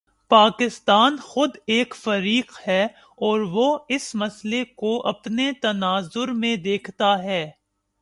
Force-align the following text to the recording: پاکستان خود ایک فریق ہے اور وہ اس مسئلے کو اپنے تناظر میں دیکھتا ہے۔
پاکستان 0.31 1.17
خود 1.17 1.57
ایک 1.67 1.95
فریق 1.95 2.51
ہے 2.67 2.83
اور 3.17 3.39
وہ 3.39 3.77
اس 3.89 4.13
مسئلے 4.15 4.63
کو 4.75 5.07
اپنے 5.07 5.51
تناظر 5.61 6.27
میں 6.33 6.55
دیکھتا 6.55 7.17
ہے۔ 7.23 7.49